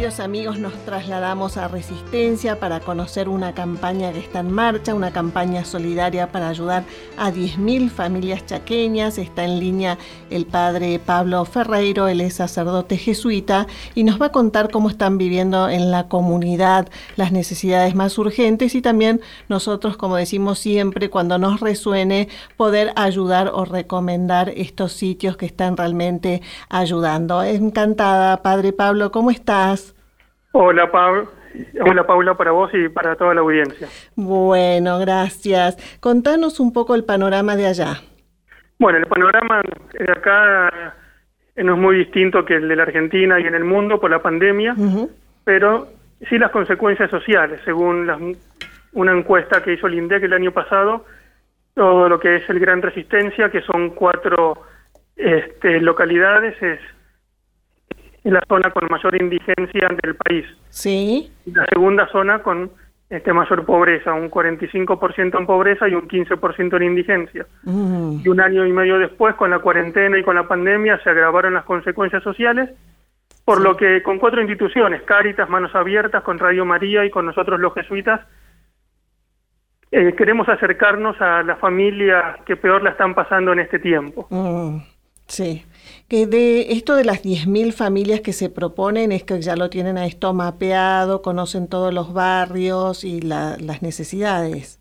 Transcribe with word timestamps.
amigos, 0.00 0.58
nos 0.58 0.72
trasladamos 0.86 1.58
a 1.58 1.68
Resistencia 1.68 2.58
para 2.58 2.80
conocer 2.80 3.28
una 3.28 3.54
campaña 3.54 4.12
que 4.12 4.18
está 4.20 4.40
en 4.40 4.50
marcha, 4.50 4.94
una 4.94 5.12
campaña 5.12 5.62
solidaria 5.66 6.32
para 6.32 6.48
ayudar 6.48 6.84
a 7.18 7.30
10.000 7.30 7.90
familias 7.90 8.46
chaqueñas. 8.46 9.18
Está 9.18 9.44
en 9.44 9.60
línea 9.60 9.98
el 10.30 10.46
padre 10.46 10.98
Pablo 10.98 11.44
Ferreiro, 11.44 12.08
él 12.08 12.22
es 12.22 12.36
sacerdote 12.36 12.96
jesuita 12.96 13.66
y 13.94 14.04
nos 14.04 14.20
va 14.20 14.26
a 14.26 14.32
contar 14.32 14.70
cómo 14.70 14.88
están 14.88 15.18
viviendo 15.18 15.68
en 15.68 15.90
la 15.90 16.08
comunidad 16.08 16.88
las 17.16 17.30
necesidades 17.30 17.94
más 17.94 18.16
urgentes 18.16 18.74
y 18.74 18.80
también 18.80 19.20
nosotros, 19.50 19.98
como 19.98 20.16
decimos 20.16 20.58
siempre, 20.58 21.10
cuando 21.10 21.36
nos 21.36 21.60
resuene, 21.60 22.28
poder 22.56 22.94
ayudar 22.96 23.50
o 23.52 23.66
recomendar 23.66 24.48
estos 24.48 24.94
sitios 24.94 25.36
que 25.36 25.44
están 25.44 25.76
realmente 25.76 26.40
ayudando. 26.70 27.42
Encantada, 27.42 28.42
padre 28.42 28.72
Pablo, 28.72 29.12
¿cómo 29.12 29.30
estás? 29.30 29.89
Hola, 30.52 30.90
Pablo. 30.90 31.28
Hola 31.84 32.06
Paula 32.06 32.34
para 32.34 32.52
vos 32.52 32.70
y 32.74 32.88
para 32.88 33.16
toda 33.16 33.34
la 33.34 33.40
audiencia. 33.40 33.88
Bueno, 34.14 34.98
gracias. 34.98 35.76
Contanos 36.00 36.60
un 36.60 36.72
poco 36.72 36.94
el 36.94 37.04
panorama 37.04 37.56
de 37.56 37.66
allá. 37.66 38.00
Bueno, 38.78 38.98
el 38.98 39.06
panorama 39.06 39.62
de 39.92 40.12
acá 40.12 40.94
eh, 41.56 41.64
no 41.64 41.74
es 41.74 41.80
muy 41.80 41.96
distinto 41.98 42.44
que 42.44 42.56
el 42.56 42.68
de 42.68 42.76
la 42.76 42.84
Argentina 42.84 43.38
y 43.40 43.46
en 43.46 43.54
el 43.54 43.64
mundo 43.64 44.00
por 44.00 44.10
la 44.10 44.22
pandemia, 44.22 44.74
pero 45.44 45.88
sí 46.28 46.38
las 46.38 46.50
consecuencias 46.50 47.10
sociales, 47.10 47.60
según 47.64 48.36
una 48.92 49.12
encuesta 49.12 49.62
que 49.62 49.74
hizo 49.74 49.86
el 49.86 49.94
INDEC 49.94 50.22
el 50.24 50.32
año 50.32 50.52
pasado, 50.52 51.04
todo 51.74 52.08
lo 52.08 52.18
que 52.18 52.36
es 52.36 52.48
el 52.48 52.58
Gran 52.58 52.80
Resistencia, 52.82 53.50
que 53.50 53.60
son 53.62 53.90
cuatro 53.90 54.62
este, 55.16 55.80
localidades, 55.80 56.60
es 56.62 56.80
es 58.24 58.32
la 58.32 58.42
zona 58.48 58.70
con 58.70 58.86
mayor 58.90 59.20
indigencia 59.20 59.88
del 60.02 60.14
país. 60.16 60.46
Sí. 60.68 61.32
La 61.46 61.64
segunda 61.66 62.06
zona 62.08 62.42
con 62.42 62.70
este 63.08 63.32
mayor 63.32 63.64
pobreza, 63.64 64.12
un 64.12 64.30
45% 64.30 65.38
en 65.38 65.46
pobreza 65.46 65.88
y 65.88 65.94
un 65.94 66.06
15% 66.06 66.76
en 66.76 66.82
indigencia. 66.82 67.46
Mm. 67.64 68.20
Y 68.24 68.28
un 68.28 68.40
año 68.40 68.66
y 68.66 68.72
medio 68.72 68.98
después, 68.98 69.34
con 69.34 69.50
la 69.50 69.58
cuarentena 69.58 70.16
y 70.18 70.22
con 70.22 70.36
la 70.36 70.46
pandemia, 70.46 71.00
se 71.02 71.10
agravaron 71.10 71.54
las 71.54 71.64
consecuencias 71.64 72.22
sociales, 72.22 72.70
por 73.44 73.60
lo 73.60 73.76
que 73.76 74.02
con 74.04 74.18
cuatro 74.18 74.40
instituciones, 74.40 75.02
Cáritas, 75.02 75.48
Manos 75.48 75.74
Abiertas, 75.74 76.22
con 76.22 76.38
Radio 76.38 76.64
María 76.64 77.04
y 77.04 77.10
con 77.10 77.26
nosotros 77.26 77.58
los 77.58 77.74
jesuitas, 77.74 78.20
eh, 79.90 80.14
queremos 80.16 80.48
acercarnos 80.48 81.20
a 81.20 81.42
las 81.42 81.58
familias 81.58 82.36
que 82.46 82.54
peor 82.54 82.84
la 82.84 82.90
están 82.90 83.14
pasando 83.14 83.52
en 83.52 83.58
este 83.58 83.80
tiempo. 83.80 84.28
Mm. 84.30 84.78
Sí 85.26 85.64
que 86.08 86.26
de 86.26 86.72
esto 86.72 86.96
de 86.96 87.04
las 87.04 87.24
10.000 87.24 87.72
familias 87.72 88.20
que 88.20 88.32
se 88.32 88.50
proponen 88.50 89.12
es 89.12 89.24
que 89.24 89.40
ya 89.40 89.56
lo 89.56 89.70
tienen 89.70 89.98
a 89.98 90.06
esto 90.06 90.32
mapeado, 90.34 91.22
conocen 91.22 91.68
todos 91.68 91.92
los 91.94 92.12
barrios 92.12 93.04
y 93.04 93.20
las 93.20 93.82
necesidades. 93.82 94.80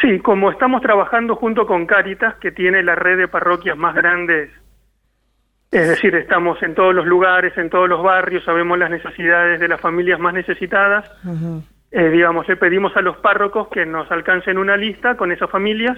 Sí, 0.00 0.18
como 0.20 0.50
estamos 0.50 0.82
trabajando 0.82 1.36
junto 1.36 1.66
con 1.66 1.86
Cáritas, 1.86 2.34
que 2.36 2.50
tiene 2.50 2.82
la 2.82 2.94
red 2.94 3.18
de 3.18 3.28
parroquias 3.28 3.76
más 3.76 3.94
grandes, 3.94 4.50
es 5.70 5.88
decir, 5.88 6.14
estamos 6.16 6.62
en 6.62 6.74
todos 6.74 6.94
los 6.94 7.06
lugares, 7.06 7.56
en 7.56 7.70
todos 7.70 7.88
los 7.88 8.02
barrios, 8.02 8.44
sabemos 8.44 8.78
las 8.78 8.90
necesidades 8.90 9.58
de 9.58 9.68
las 9.68 9.80
familias 9.80 10.20
más 10.20 10.34
necesitadas, 10.34 11.10
eh, 11.90 12.08
digamos, 12.08 12.48
le 12.48 12.56
pedimos 12.56 12.96
a 12.96 13.00
los 13.00 13.16
párrocos 13.18 13.68
que 13.68 13.86
nos 13.86 14.10
alcancen 14.10 14.58
una 14.58 14.76
lista 14.76 15.16
con 15.16 15.30
esas 15.32 15.50
familias 15.50 15.96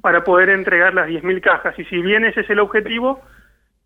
para 0.00 0.24
poder 0.24 0.50
entregar 0.50 0.94
las 0.94 1.08
10.000 1.08 1.40
cajas. 1.40 1.78
Y 1.78 1.84
si 1.86 2.00
bien 2.02 2.24
ese 2.24 2.42
es 2.42 2.50
el 2.50 2.60
objetivo, 2.60 3.20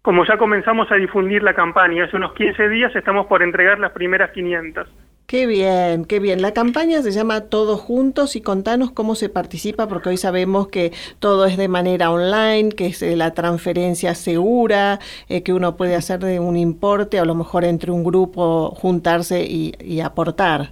como 0.03 0.25
ya 0.27 0.37
comenzamos 0.37 0.91
a 0.91 0.97
difundir 0.97 1.45
la 1.45 1.55
campaña, 1.55 2.05
hace 2.05 2.17
unos 2.17 2.35
15 2.35 2.69
días 2.69 2.95
estamos 2.95 3.27
por 3.27 3.43
entregar 3.43 3.79
las 3.79 3.93
primeras 3.93 4.33
500. 4.33 4.89
Qué 5.29 5.47
bien, 5.47 6.05
qué 6.05 6.19
bien. 6.19 6.43
La 6.43 6.53
campaña 6.53 7.01
se 7.01 7.13
llama 7.13 7.49
Todos 7.49 7.81
Juntos 7.81 8.35
y 8.35 8.43
contanos 8.43 8.91
cómo 8.91 9.15
se 9.15 9.29
participa, 9.29 9.87
porque 9.87 10.11
hoy 10.11 10.17
sabemos 10.17 10.69
que 10.69 10.91
todo 11.21 11.47
es 11.47 11.57
de 11.57 11.69
manera 11.69 12.11
online, 12.11 12.71
que 12.71 12.87
es 12.87 13.01
eh, 13.03 13.17
la 13.17 13.33
transferencia 13.33 14.15
segura, 14.15 14.99
eh, 15.29 15.43
que 15.45 15.55
uno 15.55 15.77
puede 15.77 15.95
hacer 15.95 16.19
de 16.19 16.41
un 16.41 16.57
importe, 16.57 17.21
a 17.21 17.25
lo 17.25 17.37
mejor 17.37 17.65
entre 17.65 17.93
un 17.93 18.03
grupo 18.03 18.71
juntarse 18.75 19.43
y, 19.43 19.73
y 19.81 20.01
aportar. 20.01 20.71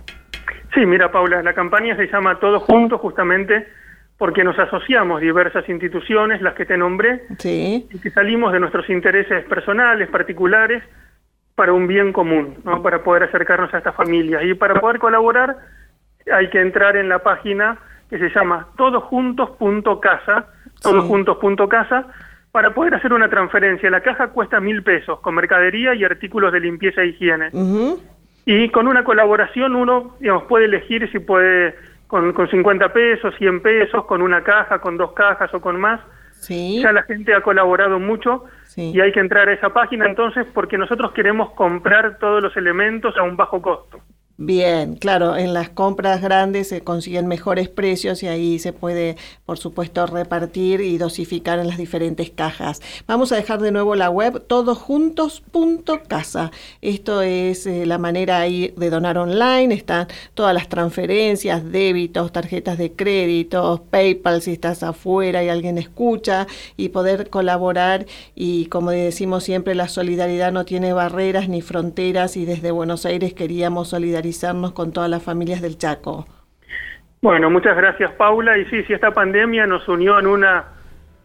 Sí, 0.75 0.85
mira 0.85 1.11
Paula, 1.11 1.43
la 1.43 1.55
campaña 1.55 1.97
se 1.97 2.09
llama 2.09 2.39
Todos 2.41 2.65
Juntos 2.65 3.01
justamente 3.01 3.67
porque 4.21 4.45
nos 4.45 4.59
asociamos 4.59 5.23
diversas 5.23 5.67
instituciones, 5.71 6.43
las 6.43 6.53
que 6.53 6.67
te 6.67 6.77
nombré, 6.77 7.23
y 7.43 7.99
que 8.03 8.11
salimos 8.11 8.53
de 8.53 8.61
nuestros 8.61 8.91
intereses 8.91 9.47
personales, 9.47 10.11
particulares, 10.11 10.85
para 11.55 11.73
un 11.73 11.87
bien 11.87 12.13
común, 12.13 12.59
¿no? 12.63 12.83
para 12.83 13.03
poder 13.03 13.23
acercarnos 13.23 13.73
a 13.73 13.79
estas 13.79 13.95
familias. 13.95 14.43
Y 14.45 14.53
para 14.53 14.79
poder 14.79 14.99
colaborar 14.99 15.57
hay 16.31 16.51
que 16.51 16.61
entrar 16.61 16.99
en 16.99 17.09
la 17.09 17.21
página 17.21 17.79
que 18.11 18.19
se 18.19 18.29
llama 18.29 18.69
todosjuntos.casa, 18.77 20.49
todosjuntos.casa, 20.83 22.09
para 22.53 22.75
poder 22.75 22.97
hacer 22.97 23.15
una 23.15 23.31
transferencia. 23.31 23.89
La 23.89 24.03
caja 24.03 24.29
cuesta 24.29 24.61
mil 24.61 24.83
pesos, 24.83 25.19
con 25.21 25.35
mercadería 25.35 25.95
y 25.95 26.05
artículos 26.05 26.53
de 26.53 26.61
limpieza 26.61 27.01
e 27.01 27.07
higiene. 27.07 27.49
Y 28.45 28.69
con 28.69 28.87
una 28.87 29.03
colaboración 29.03 29.77
uno 29.77 30.17
digamos, 30.21 30.43
puede 30.43 30.67
elegir 30.67 31.11
si 31.11 31.21
puede 31.21 31.75
con, 32.11 32.33
con 32.33 32.51
50 32.51 32.93
pesos, 32.93 33.33
100 33.39 33.63
pesos, 33.63 34.05
con 34.05 34.21
una 34.21 34.43
caja, 34.43 34.81
con 34.81 34.97
dos 34.97 35.13
cajas 35.13 35.55
o 35.55 35.61
con 35.61 35.81
más. 35.81 36.01
Sí. 36.33 36.81
Ya 36.83 36.93
la 36.93 37.05
gente 37.05 37.33
ha 37.35 37.41
colaborado 37.41 38.01
mucho 38.01 38.45
y 38.77 39.01
hay 39.01 39.13
que 39.13 39.21
entrar 39.21 39.49
a 39.49 39.53
esa 39.53 39.71
página 39.71 40.07
entonces 40.07 40.47
porque 40.53 40.77
nosotros 40.79 41.13
queremos 41.13 41.53
comprar 41.53 42.19
todos 42.19 42.43
los 42.43 42.57
elementos 42.57 43.17
a 43.17 43.23
un 43.23 43.37
bajo 43.37 43.63
costo. 43.63 44.01
Bien, 44.43 44.95
claro, 44.95 45.37
en 45.37 45.53
las 45.53 45.69
compras 45.69 46.23
grandes 46.23 46.69
se 46.69 46.81
consiguen 46.81 47.27
mejores 47.27 47.69
precios 47.69 48.23
y 48.23 48.27
ahí 48.27 48.59
se 48.59 48.73
puede, 48.73 49.19
por 49.45 49.59
supuesto, 49.59 50.07
repartir 50.07 50.81
y 50.81 50.97
dosificar 50.97 51.59
en 51.59 51.67
las 51.67 51.77
diferentes 51.77 52.31
cajas. 52.31 52.81
Vamos 53.07 53.33
a 53.33 53.37
dejar 53.37 53.61
de 53.61 53.71
nuevo 53.71 53.97
la 53.97 54.09
web 54.09 54.43
todosjuntos.casa. 54.47 56.53
Esto 56.81 57.21
es 57.21 57.67
eh, 57.67 57.85
la 57.85 57.99
manera 57.99 58.39
ahí 58.39 58.73
de 58.79 58.89
donar 58.89 59.19
online, 59.19 59.75
están 59.75 60.09
todas 60.33 60.55
las 60.55 60.71
transferencias, 60.71 61.71
débitos, 61.71 62.33
tarjetas 62.33 62.79
de 62.79 62.93
crédito, 62.93 63.85
PayPal 63.91 64.41
si 64.41 64.53
estás 64.53 64.83
afuera 64.83 65.45
y 65.45 65.51
alguien 65.51 65.77
escucha 65.77 66.47
y 66.79 66.89
poder 66.89 67.29
colaborar 67.29 68.07
y 68.35 68.65
como 68.67 68.91
decimos 68.91 69.45
siempre, 69.45 69.75
la 69.75 69.89
solidaridad 69.89 70.51
no 70.51 70.65
tiene 70.65 70.95
barreras 70.95 71.51
ni 71.51 71.61
fronteras 71.61 72.39
y 72.39 72.47
desde 72.47 72.71
Buenos 72.71 73.05
Aires 73.05 73.35
queríamos 73.35 73.89
solidarizar 73.89 74.30
con 74.73 74.93
todas 74.93 75.11
las 75.11 75.23
familias 75.23 75.61
del 75.61 75.79
Chaco. 75.79 76.27
Bueno, 77.23 77.51
muchas 77.51 77.77
gracias 77.77 78.13
Paula. 78.13 78.57
Y 78.59 78.65
sí, 78.67 78.83
si 78.85 78.93
esta 78.93 79.13
pandemia 79.13 79.67
nos 79.67 79.87
unió 79.89 80.19
en 80.19 80.27
una 80.27 80.80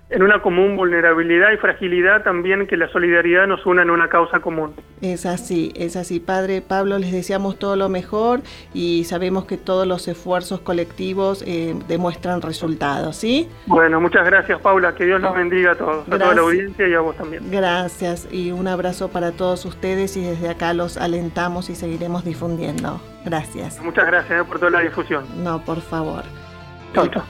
en 0.09 0.21
una 0.21 0.41
común 0.41 0.75
vulnerabilidad 0.75 1.51
y 1.51 1.57
fragilidad 1.57 2.23
también 2.23 2.67
que 2.67 2.77
la 2.77 2.88
solidaridad 2.89 3.47
nos 3.47 3.66
una 3.66 3.81
en 3.81 3.89
una 3.89 4.07
causa 4.07 4.39
común. 4.39 4.75
Es 5.01 5.25
así, 5.25 5.73
es 5.75 5.95
así. 5.95 6.19
Padre 6.19 6.61
Pablo, 6.61 6.99
les 6.99 7.11
deseamos 7.11 7.57
todo 7.57 7.75
lo 7.75 7.89
mejor 7.89 8.41
y 8.73 9.03
sabemos 9.05 9.45
que 9.45 9.57
todos 9.57 9.88
los 9.88 10.07
esfuerzos 10.07 10.59
colectivos 10.61 11.43
eh, 11.47 11.75
demuestran 11.88 12.41
resultados, 12.41 13.16
¿sí? 13.16 13.49
Bueno, 13.66 13.99
muchas 13.99 14.25
gracias 14.25 14.61
Paula, 14.61 14.93
que 14.93 15.05
Dios 15.05 15.21
nos 15.21 15.35
bendiga 15.35 15.71
a 15.71 15.75
todos, 15.75 16.07
a 16.07 16.19
toda 16.19 16.35
la 16.35 16.41
audiencia 16.41 16.87
y 16.87 16.93
a 16.93 16.99
vos 16.99 17.16
también. 17.17 17.49
Gracias 17.49 18.27
y 18.31 18.51
un 18.51 18.67
abrazo 18.67 19.09
para 19.09 19.31
todos 19.31 19.66
ustedes 19.66 20.16
y 20.17 20.22
desde 20.22 20.49
acá 20.49 20.73
los 20.73 20.97
alentamos 20.97 21.69
y 21.69 21.75
seguiremos 21.75 22.23
difundiendo. 22.23 23.01
Gracias. 23.25 23.81
Muchas 23.81 24.05
gracias 24.05 24.41
eh, 24.41 24.43
por 24.47 24.59
toda 24.59 24.72
la 24.72 24.81
difusión. 24.81 25.25
No, 25.43 25.63
por 25.66 25.81
favor. 25.81 26.23
Chau, 26.93 27.07
chau 27.07 27.23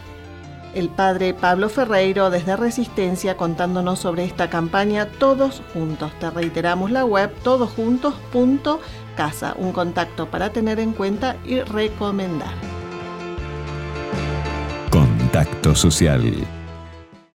el 0.76 0.90
padre 0.90 1.34
Pablo 1.34 1.70
Ferreiro 1.70 2.30
desde 2.30 2.56
Resistencia 2.56 3.36
contándonos 3.38 3.98
sobre 4.00 4.26
esta 4.26 4.50
campaña 4.50 5.08
Todos 5.08 5.64
Juntos. 5.74 6.12
Te 6.20 6.30
reiteramos 6.30 6.92
la 6.92 7.06
web 7.06 7.34
todosjuntos.casa, 7.44 9.56
un 9.58 9.72
contacto 9.72 10.30
para 10.30 10.52
tener 10.52 10.80
en 10.80 10.94
cuenta 10.94 11.38
y 11.46 11.62
recomendar. 11.62 12.54
Contacto 14.92 15.74
social 15.76 16.46